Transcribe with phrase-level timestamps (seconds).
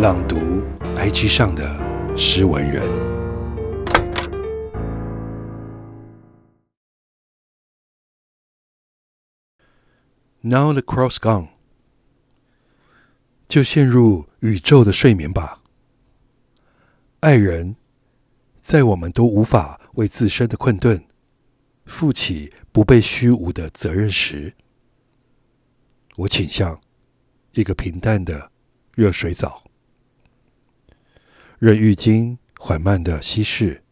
[0.00, 0.62] 朗读
[0.96, 2.82] IG 上的诗文人。
[10.40, 11.48] Now the cross gone，
[13.46, 15.60] 就陷入宇宙的睡眠吧。
[17.20, 17.76] 爱人，
[18.62, 21.04] 在我们都无法为自身的困顿
[21.84, 24.54] 负起不被虚无的责任时，
[26.16, 26.80] 我倾向
[27.52, 28.50] 一个平淡的
[28.94, 29.62] 热水澡。
[31.60, 33.82] 任浴巾缓慢地稀释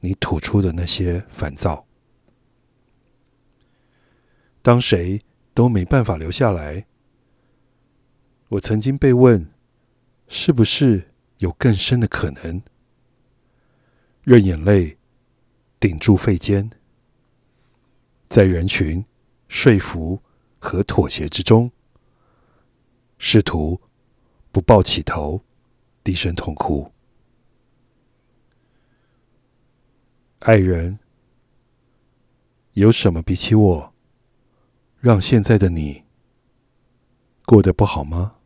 [0.00, 1.86] 你吐出的那些烦躁。
[4.60, 5.22] 当谁
[5.54, 6.84] 都没办法留下来，
[8.48, 9.50] 我曾经被问，
[10.28, 12.60] 是不是有更深的可能？
[14.22, 14.98] 任眼泪
[15.80, 16.68] 顶住肺尖，
[18.26, 19.02] 在人群
[19.48, 20.20] 说服
[20.58, 21.72] 和妥协之中，
[23.16, 23.80] 试图
[24.52, 25.42] 不抱起头。
[26.04, 26.92] 低声痛哭，
[30.40, 30.98] 爱人，
[32.74, 33.94] 有什么比起我，
[35.00, 36.04] 让现在的你
[37.46, 38.36] 过得不好吗？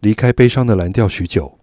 [0.00, 1.60] 离开悲伤的蓝调许久，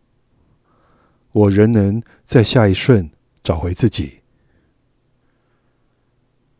[1.34, 3.12] 我仍能在下一瞬
[3.44, 4.22] 找回自己，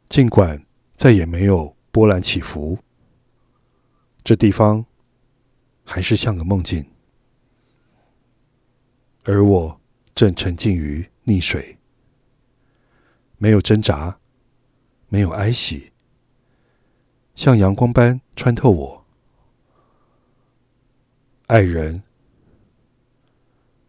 [0.10, 0.66] 尽管
[0.98, 2.78] 再也没有波澜起伏。
[4.24, 4.86] 这地方
[5.84, 6.86] 还是像个梦境，
[9.24, 9.82] 而我
[10.14, 11.78] 正沉浸于溺水，
[13.38, 14.20] 没有挣扎，
[15.10, 15.92] 没有哀喜，
[17.34, 19.06] 像阳光般穿透我。
[21.48, 22.04] 爱人，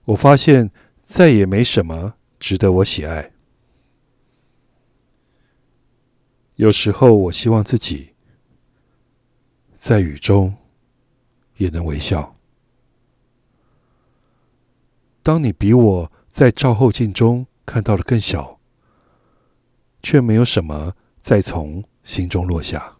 [0.06, 0.70] 我发现
[1.02, 3.30] 再也没什么值得我喜爱。
[6.56, 8.11] 有时候，我希望自己。
[9.74, 10.54] 在雨中
[11.56, 12.36] 也能微笑。
[15.22, 18.58] 当你比我在照后镜中看到的更小，
[20.02, 22.96] 却没有什么再从心中落下。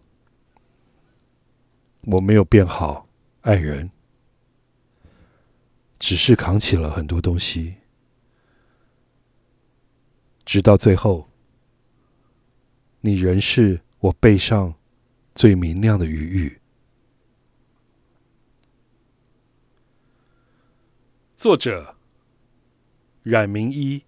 [2.03, 3.07] 我没有变好，
[3.41, 3.91] 爱人，
[5.99, 7.75] 只是扛起了很多东西，
[10.45, 11.29] 直到最后，
[13.01, 14.75] 你仍是我背上
[15.35, 16.59] 最明亮的余裕。
[21.43, 21.97] 作者：
[23.23, 24.05] 冉明一。